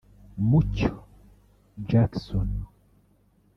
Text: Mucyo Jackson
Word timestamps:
Mucyo 0.49 0.91
Jackson 1.89 2.49